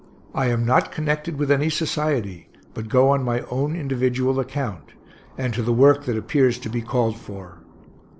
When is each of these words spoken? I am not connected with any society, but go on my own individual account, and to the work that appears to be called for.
I 0.33 0.47
am 0.47 0.65
not 0.65 0.91
connected 0.91 1.37
with 1.37 1.51
any 1.51 1.69
society, 1.69 2.49
but 2.73 2.89
go 2.89 3.09
on 3.09 3.21
my 3.23 3.41
own 3.51 3.75
individual 3.75 4.39
account, 4.39 4.93
and 5.37 5.53
to 5.53 5.61
the 5.61 5.71
work 5.73 6.05
that 6.05 6.17
appears 6.17 6.57
to 6.61 6.69
be 6.69 6.81
called 6.81 7.19
for. 7.19 7.59